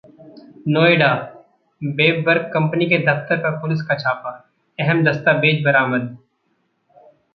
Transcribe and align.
Noida 0.67 1.19
web 1.81 2.23
work 2.27 2.49
company 2.53 2.85
के 2.85 2.97
दफ्तर 2.97 3.37
पर 3.37 3.57
पुलिस 3.57 3.81
का 3.81 3.95
छापा, 3.95 4.31
अहम 4.79 5.03
दस्तावेज 5.03 5.63
बरामद 5.65 6.17